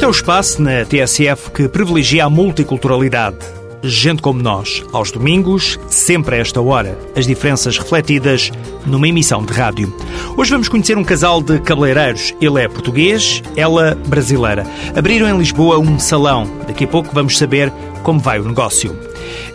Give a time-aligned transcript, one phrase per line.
[0.00, 3.59] Este é o espaço na TSF que privilegia a multiculturalidade.
[3.82, 8.50] Gente como nós, aos domingos, sempre a esta hora, as diferenças refletidas
[8.84, 9.94] numa emissão de rádio.
[10.36, 12.34] Hoje vamos conhecer um casal de cabeleireiros.
[12.42, 14.66] Ele é português, ela brasileira.
[14.94, 16.46] Abriram em Lisboa um salão.
[16.66, 17.72] Daqui a pouco vamos saber
[18.02, 18.94] como vai o negócio.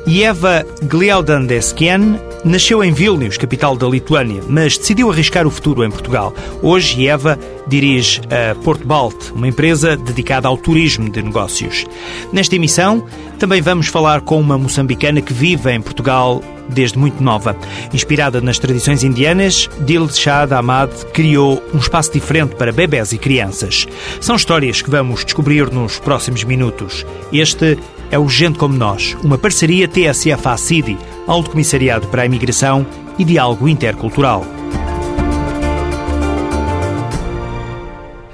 [0.07, 6.31] Eva Gliaudandeskien nasceu em Vilnius, capital da Lituânia, mas decidiu arriscar o futuro em Portugal.
[6.61, 11.85] Hoje, Eva dirige a Porto Balt, uma empresa dedicada ao turismo de negócios.
[12.31, 13.03] Nesta emissão,
[13.39, 17.55] também vamos falar com uma moçambicana que vive em Portugal desde muito nova.
[17.93, 23.87] Inspirada nas tradições indianas, Dilshad Ahmad criou um espaço diferente para bebés e crianças.
[24.21, 27.05] São histórias que vamos descobrir nos próximos minutos.
[27.33, 27.77] Este
[28.11, 32.85] é o Gente Como Nós, uma parceria TSF-ACIDI, Alto Comissariado para a Imigração
[33.17, 34.45] e Diálogo Intercultural.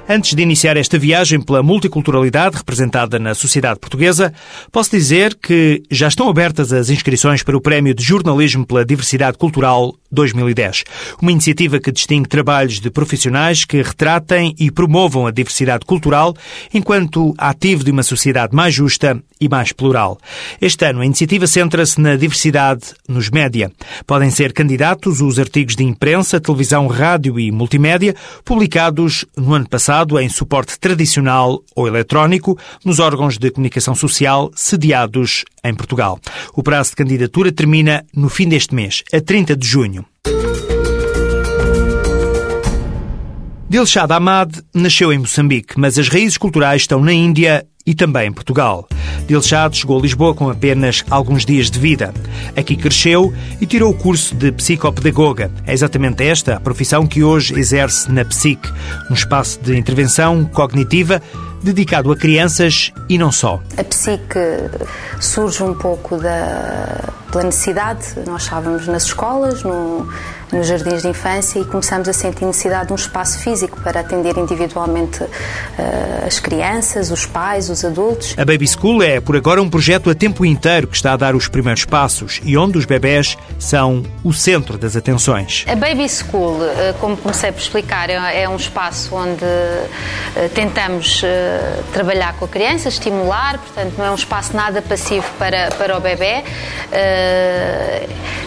[0.08, 4.32] Antes de iniciar esta viagem pela multiculturalidade representada na sociedade portuguesa,
[4.70, 9.38] posso dizer que já estão abertas as inscrições para o Prémio de Jornalismo pela Diversidade
[9.38, 10.84] Cultural 2010.
[11.20, 16.34] Uma iniciativa que distingue trabalhos de profissionais que retratem e promovam a diversidade cultural
[16.72, 20.18] enquanto ativo de uma sociedade mais justa e mais plural.
[20.60, 23.72] Este ano, a iniciativa centra-se na diversidade nos média.
[24.06, 30.18] Podem ser candidatos os artigos de imprensa, televisão, rádio e multimédia publicados no ano passado
[30.20, 36.20] em suporte tradicional ou eletrónico nos órgãos de comunicação social sediados em Portugal.
[36.54, 40.01] O prazo de candidatura termina no fim deste mês, a 30 de junho.
[43.68, 48.32] Dilshad Ahmad nasceu em Moçambique, mas as raízes culturais estão na Índia e também em
[48.32, 48.86] Portugal.
[49.26, 52.12] Dilshad chegou a Lisboa com apenas alguns dias de vida.
[52.54, 55.50] Aqui cresceu e tirou o curso de psicopedagoga.
[55.66, 58.60] É exatamente esta a profissão que hoje exerce na PSIC,
[59.10, 61.22] um espaço de intervenção cognitiva
[61.62, 63.60] dedicado a crianças e não só.
[63.76, 64.34] A PSIC
[65.20, 68.14] surge um pouco da, pela necessidade.
[68.26, 70.08] Nós estávamos nas escolas, no,
[70.52, 74.36] nos jardins de infância e começamos a sentir necessidade de um espaço físico para atender
[74.36, 75.28] individualmente uh,
[76.26, 78.34] as crianças, os pais, os adultos.
[78.36, 81.34] A Baby School é, por agora, um projeto a tempo inteiro que está a dar
[81.34, 85.64] os primeiros passos e onde os bebés são o centro das atenções.
[85.66, 91.22] A Baby School, uh, como comecei por explicar, é, é um espaço onde uh, tentamos
[91.92, 96.00] trabalhar com a criança, estimular, portanto, não é um espaço nada passivo para, para o
[96.00, 96.42] bebê.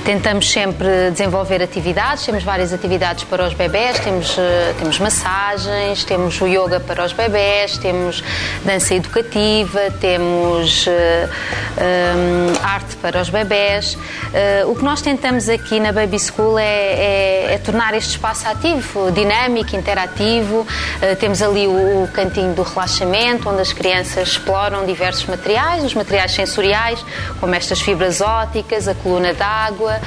[0.03, 6.03] tentamos sempre desenvolver atividades atividades, temos várias atividades para os bebés, temos, eh, temos massagens,
[6.03, 8.21] temos o yoga para os bebés, temos
[8.65, 13.93] dança educativa, temos uh, um, arte para os bebés.
[13.95, 18.45] Uh, o que nós tentamos aqui na Baby School é, é, é tornar este espaço
[18.47, 20.61] ativo, dinâmico, interativo.
[20.61, 25.93] Uh, temos ali o, o cantinho do relaxamento, onde as crianças exploram diversos materiais, os
[25.93, 27.03] materiais sensoriais,
[27.39, 29.99] como estas fibras ópticas, a coluna d'água.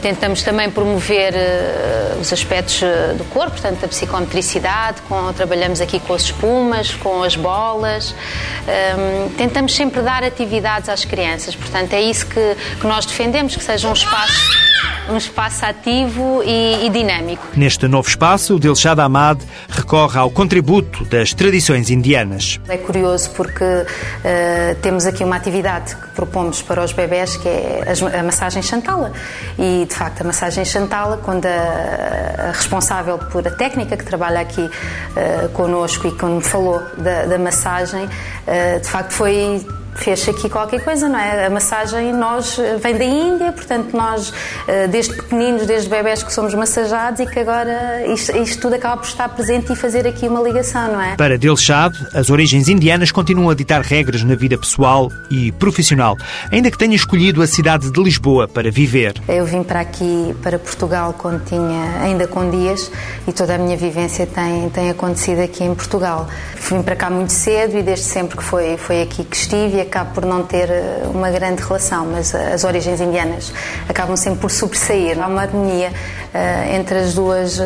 [0.00, 5.82] tentamos também promover ver uh, os aspectos uh, do corpo, portanto, a psicometricidade, com, trabalhamos
[5.82, 8.14] aqui com as espumas, com as bolas.
[8.62, 13.62] Um, tentamos sempre dar atividades às crianças, portanto, é isso que, que nós defendemos, que
[13.62, 14.71] seja um espaço
[15.08, 17.46] um espaço ativo e, e, dinâmico.
[17.56, 22.60] Neste novo espaço, o Dilshad Ahmad recorre ao contributo das tradições indianas.
[22.68, 27.84] É curioso porque uh, temos aqui uma atividade que propomos para os bebés que é
[28.18, 29.12] a massagem Chantala.
[29.58, 34.40] E, de facto, a massagem Chantala, quando a, a responsável por a técnica que trabalha
[34.40, 40.28] aqui uh, connosco e quando me falou da, da massagem, uh, de facto foi fez
[40.28, 41.46] aqui qualquer coisa, não é?
[41.46, 44.32] A massagem nós vem da Índia, portanto nós
[44.66, 48.96] eh, desde pequeninos, desde bebés que somos massajados e que agora isto, isto tudo acaba
[48.96, 51.16] por estar presente e fazer aqui uma ligação, não é?
[51.16, 56.16] Para Dilshad, as origens indianas continuam a ditar regras na vida pessoal e profissional,
[56.50, 59.14] ainda que tenha escolhido a cidade de Lisboa para viver.
[59.28, 62.90] Eu vim para aqui, para Portugal, quando tinha ainda com dias
[63.26, 66.28] e toda a minha vivência tem, tem acontecido aqui em Portugal.
[66.56, 70.10] Vim para cá muito cedo e desde sempre que foi, foi aqui que estive acaba
[70.10, 73.52] por não ter eh, uma grande relação, mas as origens indianas
[73.88, 75.20] acabam sempre por sobressair.
[75.20, 75.92] Há uma harmonia
[76.32, 77.62] uh, entre as duas, uh,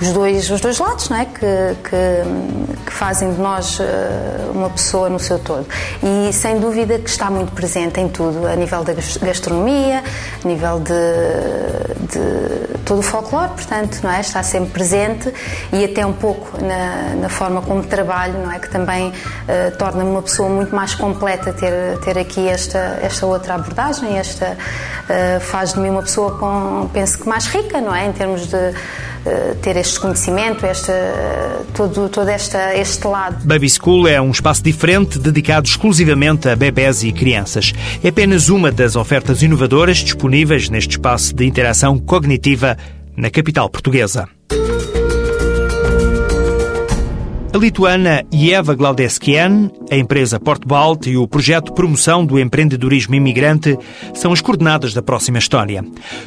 [0.00, 1.24] os, dois, os dois lados, não é?
[1.24, 3.84] que, que, que fazem de nós uh,
[4.54, 5.66] uma pessoa no seu todo.
[6.02, 10.02] E sem dúvida que está muito presente em tudo, a nível da gastronomia,
[10.44, 10.92] a nível de,
[12.06, 14.20] de todo o folclore, portanto, não é?
[14.20, 15.32] está sempre presente
[15.72, 18.58] e até um pouco na, na forma como trabalho, não é?
[18.58, 19.12] que também
[19.78, 24.56] torna-me uma pessoa muito mais completa ter, ter aqui esta, esta outra abordagem, esta
[25.40, 28.06] faz de mim uma pessoa com, penso que mais rica, não é?
[28.06, 30.92] Em termos de uh, ter este conhecimento, esta,
[31.74, 33.44] todo, todo esta, este lado.
[33.44, 37.72] Baby School é um espaço diferente dedicado exclusivamente a bebés e crianças.
[38.02, 42.76] É apenas uma das ofertas inovadoras disponíveis neste espaço de interação cognitiva
[43.16, 44.28] na capital portuguesa.
[47.52, 53.76] A lituana Ieva Glaudeskian, a empresa Portbalt e o projeto Promoção do Empreendedorismo Imigrante
[54.14, 55.84] são as coordenadas da próxima história.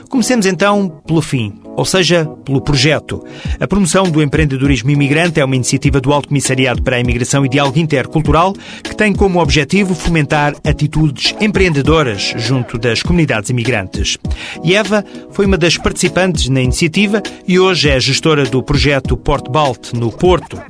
[0.10, 3.24] Comecemos então pelo fim, ou seja, pelo projeto.
[3.58, 7.50] A promoção do empreendedorismo imigrante é uma iniciativa do Alto Comissariado para a Imigração e
[7.50, 8.54] Diálogo Intercultural
[8.84, 14.18] que tem como objetivo fomentar atitudes empreendedoras junto das comunidades imigrantes.
[14.64, 20.12] Ieva foi uma das participantes na iniciativa e hoje é gestora do projeto Portbalt no
[20.12, 20.62] Porto.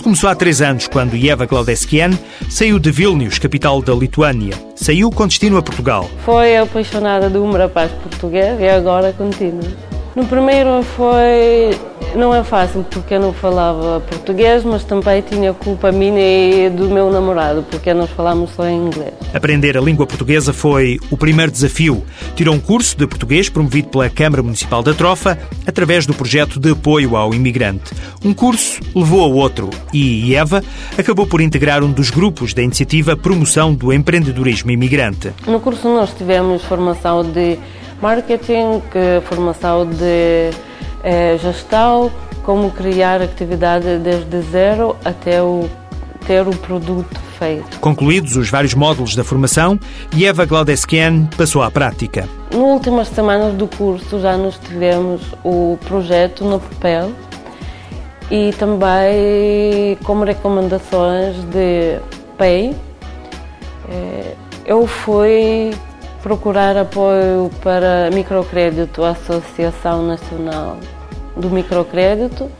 [0.00, 2.12] Tudo começou há três anos, quando Eva Glaudeskian
[2.48, 4.54] saiu de Vilnius, capital da Lituânia.
[4.74, 6.10] Saiu com destino a Portugal.
[6.24, 9.89] Foi apaixonada de um rapaz português e agora continua.
[10.14, 11.70] No primeiro foi
[12.14, 16.88] não é fácil porque eu não falava português, mas também tinha culpa minha e do
[16.88, 19.12] meu namorado, porque nós falamos só em inglês.
[19.32, 22.04] Aprender a língua portuguesa foi o primeiro desafio.
[22.34, 26.72] Tirou um curso de português promovido pela Câmara Municipal da Trofa através do projeto de
[26.72, 27.92] apoio ao imigrante.
[28.24, 30.64] Um curso levou ao outro e Eva
[30.98, 35.32] acabou por integrar um dos grupos da iniciativa Promoção do Empreendedorismo Imigrante.
[35.46, 37.56] No curso nós tivemos formação de
[38.00, 38.82] marketing,
[39.24, 40.50] formação de
[41.02, 42.10] eh, gestão,
[42.44, 45.68] como criar atividade desde zero até o,
[46.26, 47.80] ter o produto feito.
[47.80, 49.78] Concluídos os vários módulos da formação,
[50.20, 52.28] Eva Glaudeskian passou à prática.
[52.50, 57.12] Nas últimas semanas do curso já nos tivemos o projeto no papel
[58.30, 61.98] e também como recomendações de
[62.36, 62.76] PEI.
[63.88, 64.34] Eh,
[64.66, 65.72] eu fui
[66.22, 70.78] procurar apoio para microcrédito à Associação Nacional
[71.36, 72.50] do Microcrédito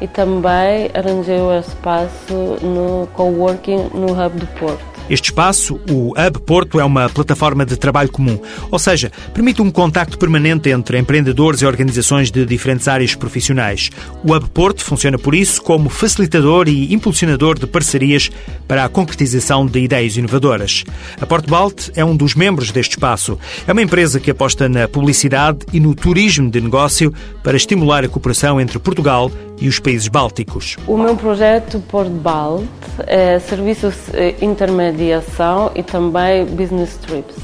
[0.00, 4.95] e também arranjei o espaço no coworking no Hub do Porto.
[5.08, 9.70] Este espaço, o Hub Porto, é uma plataforma de trabalho comum, ou seja, permite um
[9.70, 13.90] contacto permanente entre empreendedores e organizações de diferentes áreas profissionais.
[14.24, 18.30] O Hub Porto funciona por isso como facilitador e impulsionador de parcerias
[18.66, 20.84] para a concretização de ideias inovadoras.
[21.20, 23.38] A Portbalt é um dos membros deste espaço.
[23.66, 28.08] É uma empresa que aposta na publicidade e no turismo de negócio para estimular a
[28.08, 29.30] cooperação entre Portugal
[29.60, 30.76] e os países bálticos.
[30.86, 32.64] O meu projeto Portbalt
[33.06, 37.36] é serviços eh, intermédios mediação e também business trips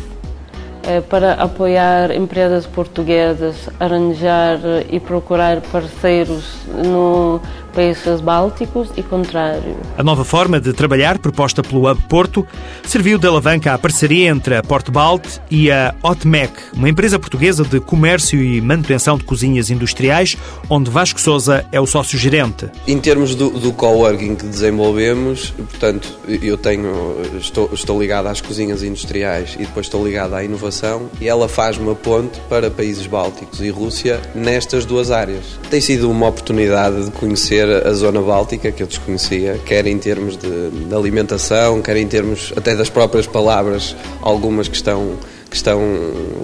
[0.84, 4.58] é para apoiar empresas portuguesas, arranjar
[4.90, 7.40] e procurar parceiros no
[7.72, 9.76] países bálticos e contrário.
[9.96, 12.46] A nova forma de trabalhar, proposta pelo Hub Porto,
[12.84, 17.80] serviu de alavanca à parceria entre a Portbalt e a Hotmec, uma empresa portuguesa de
[17.80, 20.36] comércio e manutenção de cozinhas industriais,
[20.68, 22.70] onde Vasco Souza é o sócio-gerente.
[22.86, 28.82] Em termos do, do coworking que desenvolvemos, portanto, eu tenho, estou, estou ligado às cozinhas
[28.82, 33.60] industriais e depois estou ligado à inovação e ela faz uma ponte para países bálticos
[33.60, 35.58] e Rússia nestas duas áreas.
[35.70, 39.98] Tem sido uma oportunidade de conhecer conhecer a zona báltica, que eu desconhecia, quer em
[39.98, 45.16] termos de, de alimentação, quer em termos até das próprias palavras, algumas que estão,
[45.48, 45.80] que estão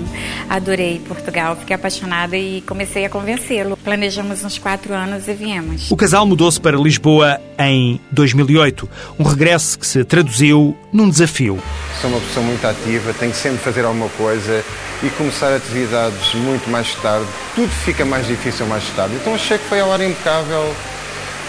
[0.51, 1.55] Adorei Portugal.
[1.55, 3.77] Fiquei apaixonada e comecei a convencê-lo.
[3.77, 5.89] Planejamos uns quatro anos e viemos.
[5.89, 8.89] O casal mudou-se para Lisboa em 2008.
[9.19, 11.59] Um regresso que se traduziu num desafio.
[12.01, 13.15] Sou uma pessoa muito ativa.
[13.15, 14.65] Tenho que sempre fazer alguma coisa
[15.03, 19.15] e começar atividades muito mais tarde, tudo fica mais difícil mais tarde.
[19.17, 20.75] Então achei que foi a hora impecável,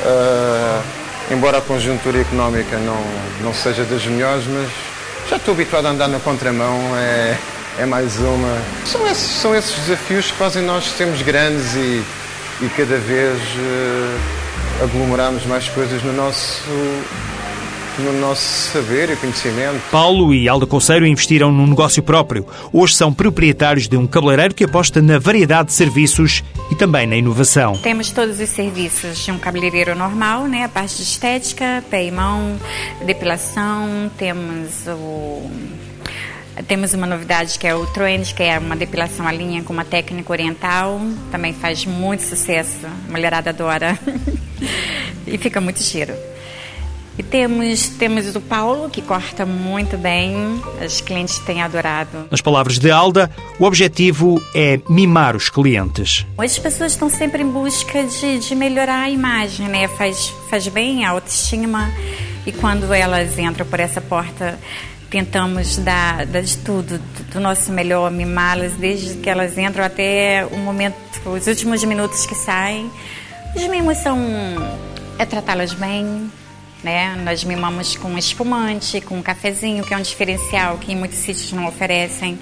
[0.04, 0.84] uh,
[1.32, 3.02] embora a conjuntura económica não,
[3.42, 4.70] não seja das melhores, mas
[5.30, 7.38] já estou habituado a andar na contramão, é,
[7.80, 8.58] é mais uma.
[8.86, 12.04] São esses, são esses desafios que fazem nós sermos grandes e,
[12.62, 14.47] e cada vez uh,
[14.82, 16.62] aglomerarmos mais coisas no nosso
[18.00, 19.82] no nosso saber e conhecimento.
[19.92, 22.46] Paulo e Alda Conceiro investiram num negócio próprio.
[22.72, 27.16] Hoje são proprietários de um cabeleireiro que aposta na variedade de serviços e também na
[27.16, 27.74] inovação.
[27.78, 30.64] Temos todos os serviços de um cabeleireiro normal, né?
[30.64, 32.58] A parte de estética, pé e mão,
[33.04, 35.50] depilação, temos o
[36.64, 39.86] temos uma novidade que é o Trend, que é uma depilação à linha com uma
[39.86, 41.00] técnica oriental.
[41.32, 42.86] Também faz muito sucesso.
[42.86, 43.98] A mulherada adora.
[45.28, 46.14] e fica muito cheiro.
[47.18, 50.36] E temos, temos o Paulo, que corta muito bem,
[50.86, 52.28] os clientes têm adorado.
[52.30, 56.28] Nas palavras de Alda, o objetivo é mimar os clientes.
[56.38, 59.88] As pessoas estão sempre em busca de, de melhorar a imagem, né?
[59.88, 61.92] Faz, faz bem a autoestima
[62.46, 64.60] e quando elas entram por essa porta,
[65.10, 67.00] tentamos dar, dar de tudo,
[67.32, 70.96] do nosso melhor, mimá-las desde que elas entram até o momento,
[71.26, 72.90] os últimos minutos que saem.
[73.56, 74.18] Os mimos são
[75.20, 76.32] é tratá-las bem,
[76.84, 77.16] né?
[77.24, 81.66] Nós mimamos com espumante, com cafezinho, que é um diferencial que em muitos sítios não
[81.68, 82.38] oferecem.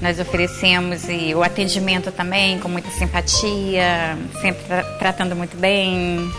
[0.00, 6.30] Nós oferecemos e o atendimento também com muita simpatia, sempre tra tratando muito bem.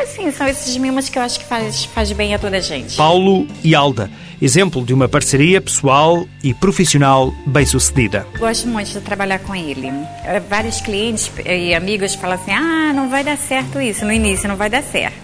[0.00, 2.96] Assim, são esses mimos que eu acho que faz, faz bem a toda a gente.
[2.96, 4.08] Paulo e Alda,
[4.40, 8.24] exemplo de uma parceria pessoal e profissional bem-sucedida.
[8.38, 9.88] Gosto muito de trabalhar com ele.
[10.24, 14.04] Eh, vários clientes e amigos falam assim: ah, não vai dar certo isso.
[14.04, 15.16] No início não vai dar certo.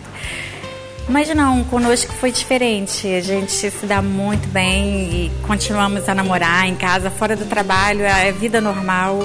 [1.09, 3.07] Mas não, conosco foi diferente.
[3.07, 8.03] A gente se dá muito bem e continuamos a namorar em casa, fora do trabalho,
[8.03, 9.25] é vida normal.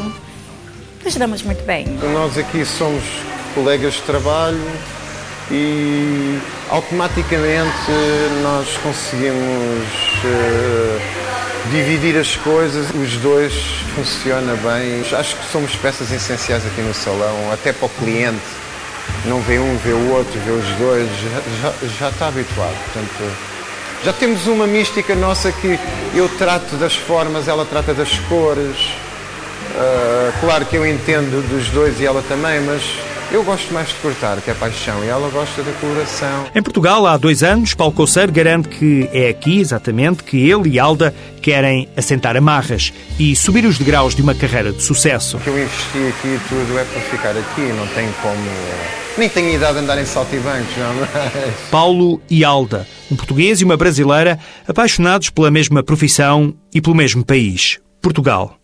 [1.04, 1.88] Nos damos muito bem.
[2.14, 3.04] Nós aqui somos
[3.56, 4.60] colegas de trabalho
[5.52, 6.40] e
[6.70, 7.92] automaticamente
[8.44, 9.88] nós conseguimos
[10.24, 11.00] uh,
[11.72, 13.54] dividir as coisas, os dois
[13.96, 15.02] funciona bem.
[15.18, 18.60] Acho que somos peças essenciais aqui no salão, até para o cliente
[19.26, 22.76] não vê um, vê o outro, vê os dois, já, já, já está habituado.
[22.86, 23.32] Portanto,
[24.04, 25.78] já temos uma mística nossa que
[26.16, 28.78] eu trato das formas, ela trata das cores.
[29.76, 32.82] Uh, claro que eu entendo dos dois e ela também, mas
[33.32, 36.46] eu gosto mais de cortar, que é paixão, e ela gosta da coloração.
[36.54, 40.80] Em Portugal, há dois anos, Paulo Coceiro garante que é aqui, exatamente, que ele e
[40.80, 45.38] Alda querem assentar amarras e subir os degraus de uma carreira de sucesso.
[45.38, 48.40] O que eu investi aqui tudo é para ficar aqui, não tem como...
[49.18, 51.54] Nem tenho idade de andar em saltibancos, não é?
[51.70, 57.24] Paulo e Alda, um português e uma brasileira, apaixonados pela mesma profissão e pelo mesmo
[57.24, 58.58] país, Portugal.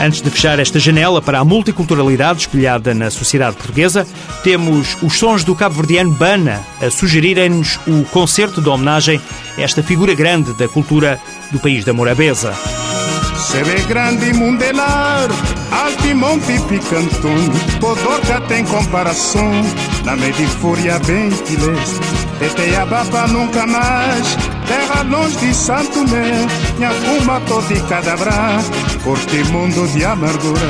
[0.00, 4.06] Antes de fechar esta janela para a multiculturalidade espelhada na sociedade portuguesa,
[4.44, 9.20] temos os sons do cabo-verdiano Bana a sugerirem-nos o concerto de homenagem
[9.56, 12.54] a esta figura grande da cultura do país da Morabeza.
[13.36, 15.28] Se vê grande mundelar,
[15.72, 17.34] alto e monte picantão,
[17.80, 19.50] Podorca tem comparação,
[20.04, 22.00] na medifúria bem que leste,
[22.38, 24.36] Teteababa nunca mais,
[24.68, 26.46] terra longe de Santo Mé,
[26.78, 28.60] Nhacuma todo de cadabra,
[29.02, 30.68] corte mundo de amargura,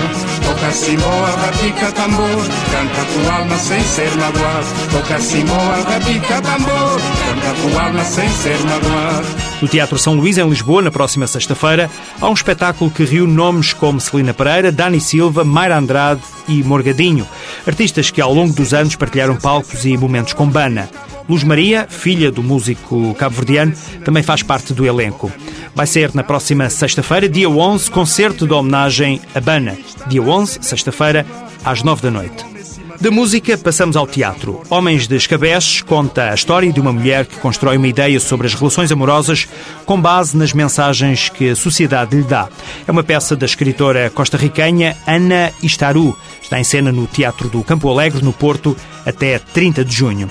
[0.49, 4.67] Toca cimboa, rapica tambor, canta tua alma sem ser magoado.
[4.91, 9.48] Toca cimboa, rapica tambor, canta tua alma sem ser magoado.
[9.61, 13.73] No Teatro São Luís, em Lisboa, na próxima sexta-feira, há um espetáculo que reúne nomes
[13.73, 17.27] como Celina Pereira, Dani Silva, Mayra Andrade e Morgadinho,
[17.67, 20.89] artistas que ao longo dos anos partilharam palcos e momentos com Bana.
[21.29, 23.75] Luz Maria, filha do músico cabo-verdiano,
[24.05, 25.31] também faz parte do elenco.
[25.75, 29.77] Vai ser na próxima sexta-feira, dia 11, concerto de homenagem a Bana.
[30.07, 31.27] Dia 11, sexta-feira,
[31.65, 32.58] às 9 da noite.
[33.01, 34.61] Da música, passamos ao teatro.
[34.69, 38.55] Homens de Escabeches conta a história de uma mulher que constrói uma ideia sobre as
[38.55, 39.47] relações amorosas
[39.87, 42.49] com base nas mensagens que a sociedade lhe dá.
[42.89, 46.19] É uma peça da escritora costarriquenha Ana Istaru.
[46.43, 48.77] Está em cena no Teatro do Campo Alegre, no Porto,
[49.07, 50.29] até 30 de junho.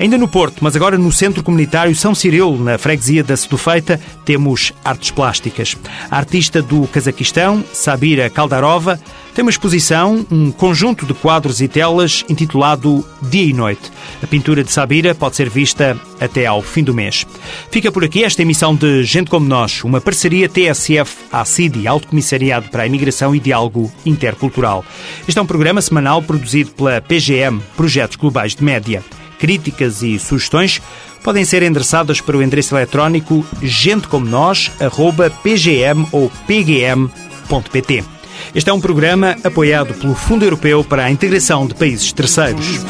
[0.00, 4.72] Ainda no Porto, mas agora no Centro Comunitário São Cirilo, na freguesia da Sedufeita, temos
[4.84, 5.76] artes plásticas.
[6.10, 8.98] A artista do Cazaquistão, Sabira Kaldarova,
[9.38, 13.88] tem uma exposição, um conjunto de quadros e telas intitulado Dia e Noite.
[14.20, 17.24] A pintura de Sabira pode ser vista até ao fim do mês.
[17.70, 22.82] Fica por aqui esta emissão de Gente Como Nós, uma parceria TSF-ACIDI, Alto Comissariado para
[22.82, 24.84] a Imigração e Diálogo Intercultural.
[25.28, 29.04] Este é um programa semanal produzido pela PGM, Projetos Globais de Média.
[29.38, 30.82] Críticas e sugestões
[31.22, 38.17] podem ser endereçadas para o endereço eletrónico gentecomonos.pgm ou pgm.pt.
[38.54, 42.80] Este é um programa apoiado pelo Fundo Europeu para a Integração de Países Terceiros.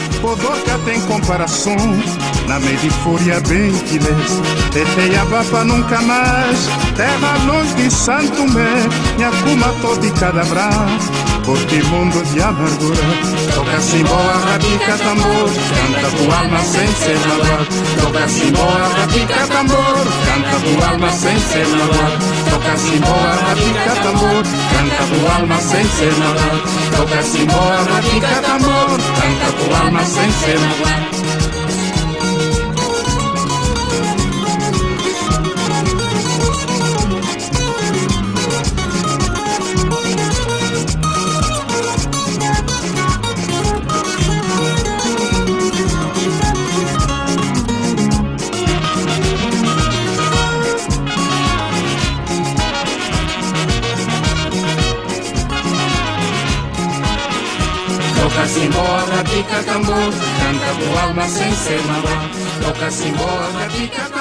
[11.48, 13.00] Porque mundo de amargura.
[13.54, 17.66] Toca cimboa, rabica tambor, canta tua alma sem ser magoado.
[18.02, 22.26] Toca cimboa, rabica tambor, canta tua alma sem ser magoado.
[22.50, 26.62] Toca cimboa, rabica tambor, canta tua alma sem ser magoado.
[26.94, 31.17] Toca cimboa, rabica tambor, canta tua alma sem ser magoado.
[62.90, 64.17] Simona, Simona,